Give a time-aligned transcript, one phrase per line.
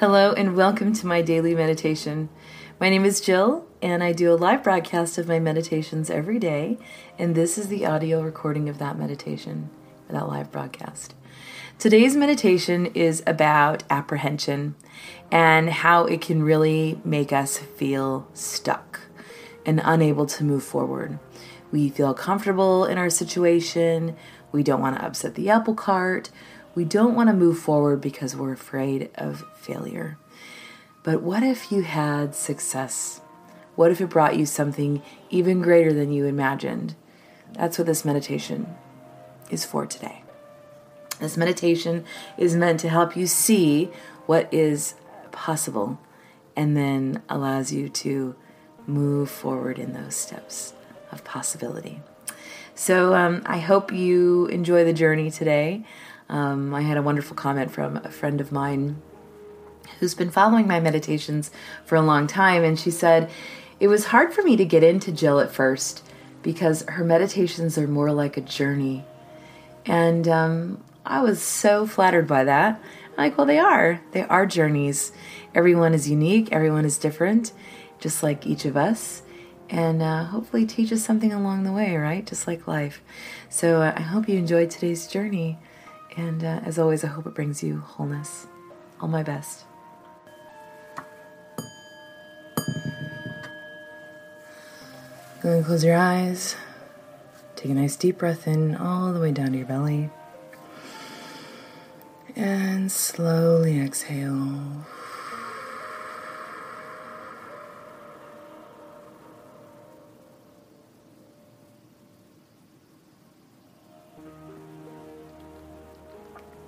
[0.00, 2.28] Hello, and welcome to my daily meditation.
[2.78, 6.78] My name is Jill, and I do a live broadcast of my meditations every day,
[7.18, 9.70] and this is the audio recording of that meditation,
[10.08, 11.16] that live broadcast.
[11.80, 14.76] Today's meditation is about apprehension
[15.32, 19.00] and how it can really make us feel stuck
[19.66, 21.18] and unable to move forward.
[21.72, 24.14] We feel comfortable in our situation,
[24.52, 26.30] we don't want to upset the apple cart
[26.78, 30.16] we don't want to move forward because we're afraid of failure.
[31.02, 33.20] But what if you had success?
[33.74, 36.94] What if it brought you something even greater than you imagined?
[37.54, 38.76] That's what this meditation
[39.50, 40.22] is for today.
[41.18, 42.04] This meditation
[42.36, 43.90] is meant to help you see
[44.26, 44.94] what is
[45.32, 45.98] possible
[46.54, 48.36] and then allows you to
[48.86, 50.74] move forward in those steps
[51.10, 52.02] of possibility.
[52.76, 55.84] So um, I hope you enjoy the journey today.
[56.28, 59.00] Um, I had a wonderful comment from a friend of mine
[59.98, 61.50] who's been following my meditations
[61.84, 63.30] for a long time, and she said,
[63.80, 66.04] It was hard for me to get into Jill at first
[66.42, 69.04] because her meditations are more like a journey.
[69.84, 72.80] And um, I was so flattered by that.
[73.10, 74.00] I'm like, well, they are.
[74.12, 75.12] They are journeys.
[75.54, 77.52] Everyone is unique, everyone is different,
[77.98, 79.22] just like each of us.
[79.70, 82.24] And uh, hopefully teach us something along the way, right?
[82.24, 83.02] Just like life.
[83.48, 85.58] So uh, I hope you enjoyed today's journey.
[86.18, 88.48] And uh, as always, I hope it brings you wholeness.
[89.00, 89.64] All my best.
[95.40, 96.56] Go and close your eyes.
[97.54, 100.10] Take a nice deep breath in all the way down to your belly.
[102.34, 104.84] And slowly exhale.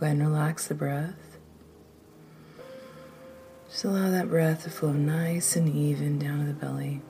[0.00, 1.36] Go ahead and relax the breath.
[3.68, 7.02] Just allow that breath to flow nice and even down to the belly.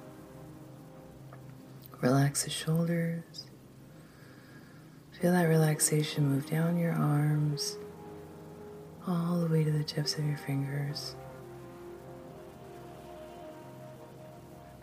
[2.01, 3.47] Relax the shoulders.
[5.21, 7.77] Feel that relaxation move down your arms,
[9.07, 11.15] all the way to the tips of your fingers.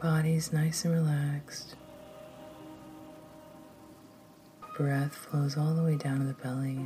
[0.02, 1.76] Body's nice and relaxed.
[4.78, 6.80] Breath flows all the way down to the belly.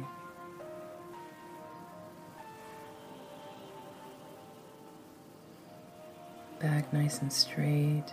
[6.62, 8.06] Back nice and straight.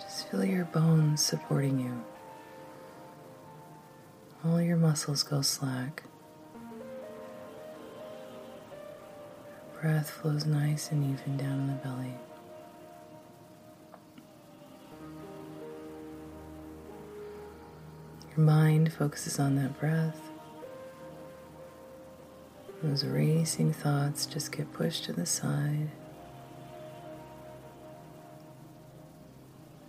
[0.00, 2.04] Just feel your bones supporting you.
[4.44, 6.02] All your muscles go slack.
[9.80, 12.14] Breath flows nice and even down in the belly.
[18.36, 20.33] Your mind focuses on that breath.
[22.84, 25.88] Those racing thoughts just get pushed to the side.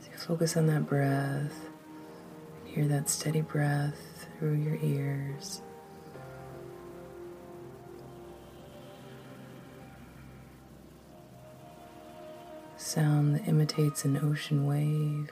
[0.10, 1.52] You focus on that breath,
[2.64, 5.62] hear that steady breath through your ears.
[12.78, 15.30] Sound that imitates an ocean wave.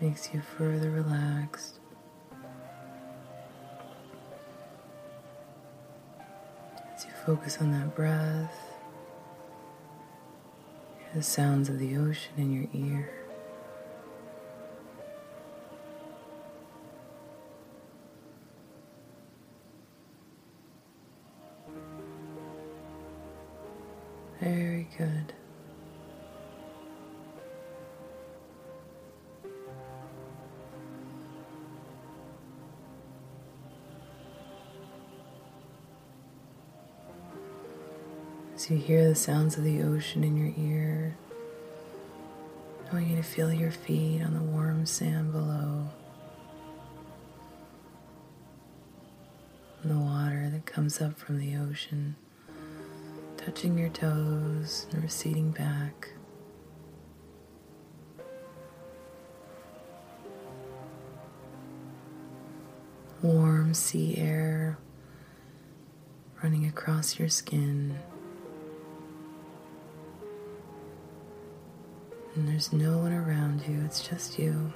[0.00, 1.77] Makes you further relaxed.
[7.28, 8.58] Focus on that breath.
[10.98, 13.10] Hear the sounds of the ocean in your ear.
[24.40, 25.34] Very good.
[38.68, 41.16] As you hear the sounds of the ocean in your ear,
[42.90, 45.88] I want you to feel your feet on the warm sand below.
[49.82, 52.16] And the water that comes up from the ocean,
[53.38, 56.10] touching your toes and receding back.
[63.22, 64.78] warm sea air
[66.42, 67.98] running across your skin.
[72.38, 74.72] And there's no one around you, it's just you.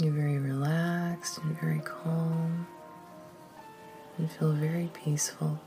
[0.00, 2.68] You're very relaxed and very calm
[4.18, 5.60] and feel very peaceful.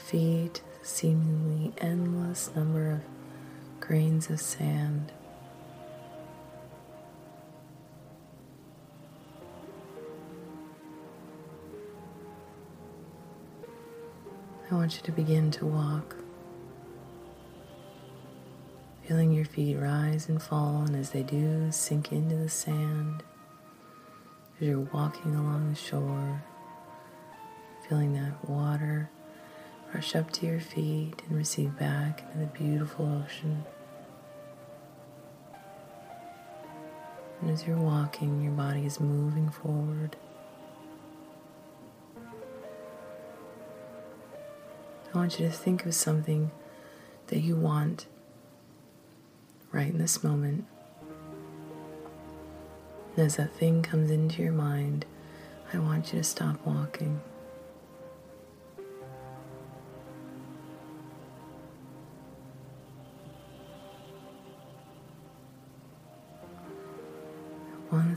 [0.00, 3.00] Feet, seemingly endless number of
[3.80, 5.12] grains of sand.
[14.70, 16.14] I want you to begin to walk,
[19.06, 23.24] feeling your feet rise and fall, and as they do, sink into the sand
[24.60, 26.44] as you're walking along the shore,
[27.88, 29.10] feeling that water
[29.94, 33.64] rush up to your feet and receive back into the beautiful ocean.
[37.40, 40.16] And as you're walking, your body is moving forward.
[45.12, 46.52] I want you to think of something
[47.28, 48.06] that you want
[49.72, 50.66] right in this moment.
[53.16, 55.04] And as that thing comes into your mind,
[55.72, 57.20] I want you to stop walking.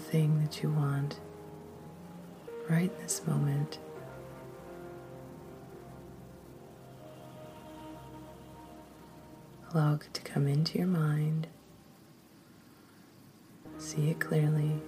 [0.04, 1.20] Thing that you want
[2.70, 3.80] right in this moment.
[9.74, 11.48] Allow it to come into your mind.
[13.78, 14.82] See it clearly.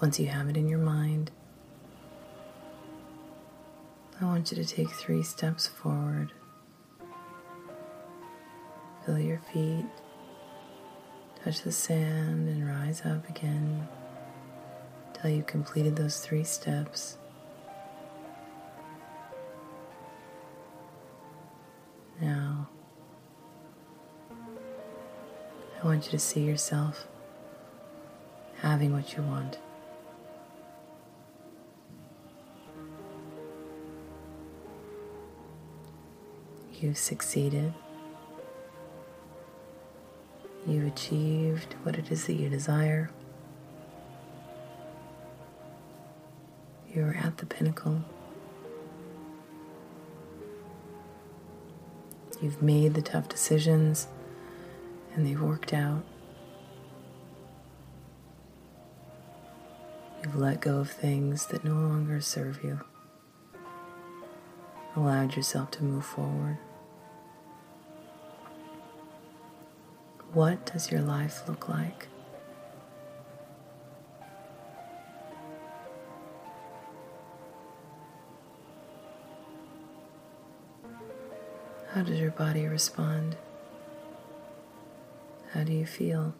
[0.00, 1.30] Once you have it in your mind,
[4.20, 6.32] I want you to take three steps forward.
[9.04, 9.86] Feel your feet
[11.46, 13.86] touch the sand and rise up again
[15.14, 17.18] until you've completed those three steps.
[22.20, 22.68] Now,
[25.80, 27.06] I want you to see yourself
[28.56, 29.58] having what you want.
[36.80, 37.72] You've succeeded.
[40.66, 43.10] You've achieved what it is that you desire.
[46.92, 48.04] You're at the pinnacle.
[52.42, 54.08] You've made the tough decisions
[55.14, 56.04] and they've worked out.
[60.22, 62.80] You've let go of things that no longer serve you.
[64.94, 66.58] Allowed yourself to move forward.
[70.36, 72.08] What does your life look like?
[81.88, 83.36] How does your body respond?
[85.52, 86.34] How do you feel?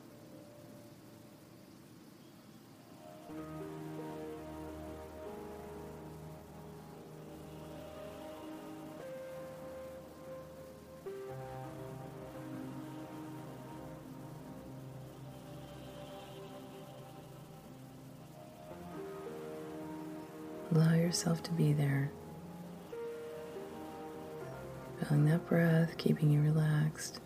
[21.17, 22.11] Yourself to be there.
[25.01, 27.21] Feeling that breath, keeping you relaxed.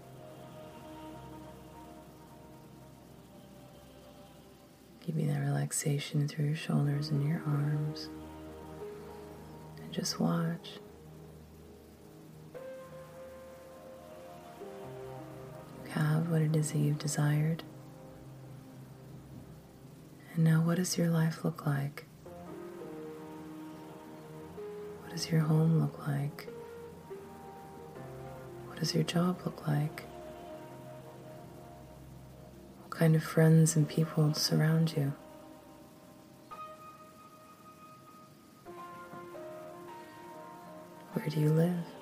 [5.00, 8.08] Keeping that relaxation through your shoulders and your arms.
[9.82, 10.78] And just watch.
[15.84, 17.64] You have what it is that you've desired.
[20.36, 22.04] And now, what does your life look like?
[25.20, 26.48] does your home look like?
[28.66, 30.04] What does your job look like?
[32.80, 35.12] What kind of friends and people surround you?
[41.12, 41.99] Where do you live?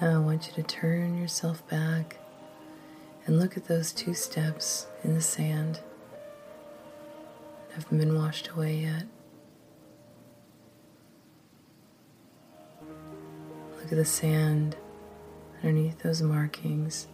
[0.00, 2.18] Now I want you to turn yourself back
[3.24, 5.80] and look at those two steps in the sand.
[7.72, 9.04] Haven't been washed away yet.
[13.78, 14.76] Look at the sand
[15.62, 17.08] underneath those markings.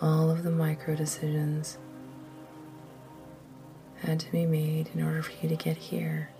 [0.00, 1.76] All of the micro decisions
[3.96, 6.30] had to be made in order for you to get here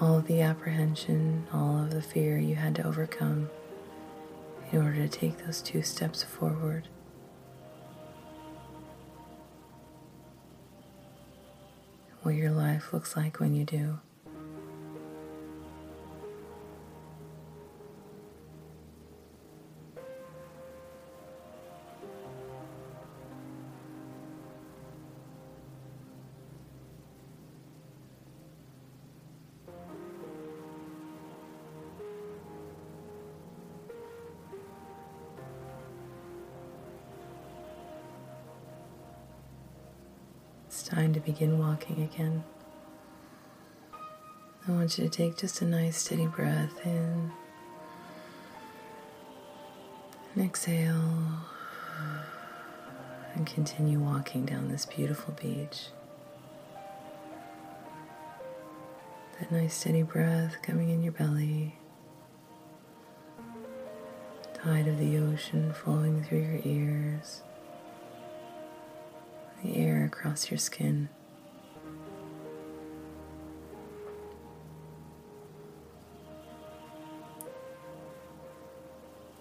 [0.00, 3.50] all of the apprehension, all of the fear you had to overcome
[4.72, 6.88] in order to take those two steps forward.
[12.22, 13.98] What your life looks like when you do.
[41.30, 42.42] Begin walking again.
[44.66, 47.30] I want you to take just a nice steady breath in
[50.34, 51.38] and exhale
[53.34, 55.90] and continue walking down this beautiful beach.
[59.38, 61.76] That nice steady breath coming in your belly,
[64.52, 67.42] tide of the ocean flowing through your ears
[69.62, 71.08] the air across your skin.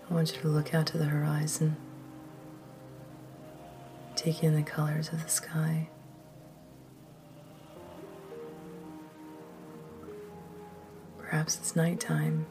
[0.09, 1.77] I want you to look out to the horizon,
[4.15, 5.89] take in the colors of the sky.
[11.19, 12.47] Perhaps it's nighttime.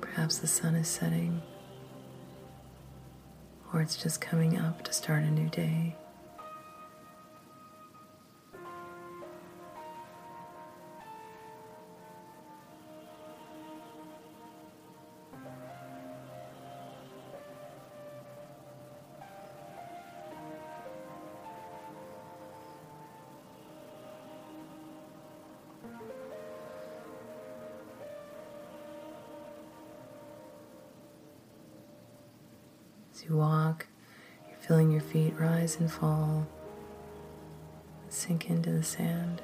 [0.00, 1.42] Perhaps the sun is setting
[3.72, 5.96] or it's just coming up to start a new day.
[33.28, 33.86] You walk,
[34.48, 36.46] you're feeling your feet rise and fall,
[38.08, 39.40] sink into the sand.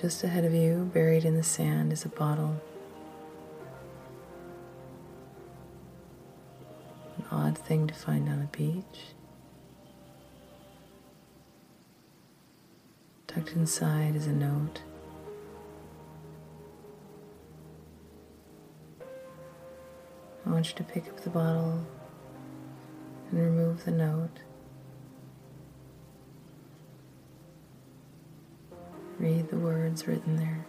[0.00, 2.60] Just ahead of you, buried in the sand, is a bottle.
[7.18, 9.14] An odd thing to find on a beach.
[13.34, 14.82] Tucked inside is a note.
[20.44, 21.82] I want you to pick up the bottle
[23.30, 24.40] and remove the note.
[29.18, 30.66] Read the words written there.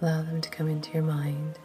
[0.00, 1.58] Allow them to come into your mind.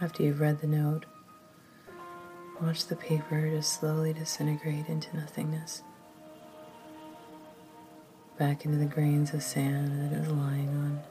[0.00, 1.06] After you've read the note,
[2.60, 5.82] watch the paper just slowly disintegrate into nothingness,
[8.38, 11.02] back into the grains of sand that it was lying on.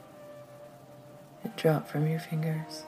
[1.43, 2.83] It dropped from your fingers.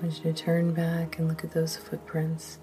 [0.00, 2.58] I want you to turn back and look at those footprints.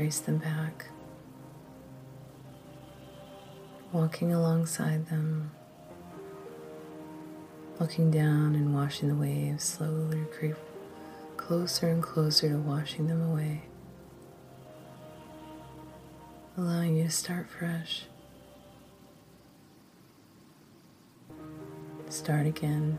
[0.00, 0.86] Trace them back,
[3.92, 5.50] walking alongside them,
[7.78, 10.56] looking down and watching the waves slowly creep
[11.36, 13.60] closer and closer to washing them away,
[16.56, 18.04] allowing you to start fresh.
[22.08, 22.98] Start again.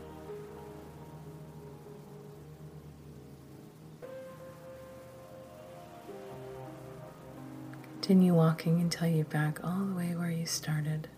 [8.12, 11.08] Continue walking until you're back all the way where you started.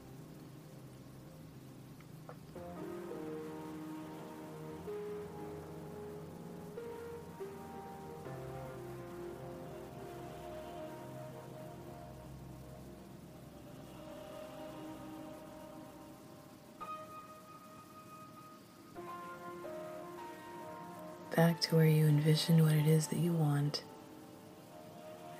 [21.34, 23.82] back to where you envision what it is that you want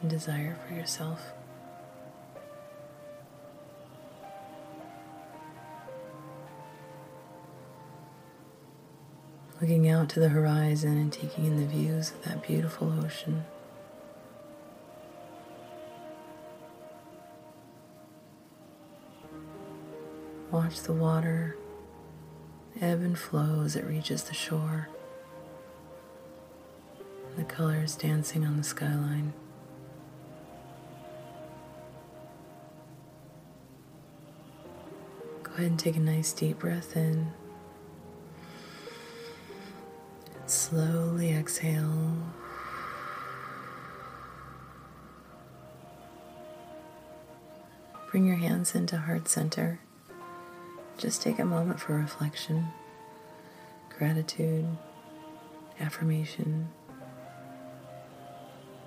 [0.01, 1.33] and desire for yourself.
[9.65, 13.47] Looking out to the horizon and taking in the views of that beautiful ocean.
[20.51, 21.57] Watch the water
[22.79, 24.91] ebb and flow as it reaches the shore
[27.39, 29.33] the colors dancing on the skyline.
[35.43, 37.33] Go ahead and take a nice deep breath in.
[40.65, 42.17] Slowly exhale.
[48.11, 49.81] Bring your hands into heart center.
[50.97, 52.69] Just take a moment for reflection,
[53.99, 54.67] gratitude,
[55.81, 56.69] affirmation.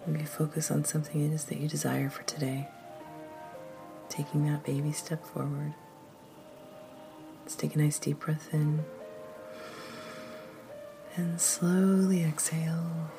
[0.08, 2.68] Maybe focus on something it is that you desire for today.
[4.10, 5.76] Taking that baby step forward.
[7.42, 8.84] Let's take a nice deep breath in
[11.18, 13.10] and slowly exhale.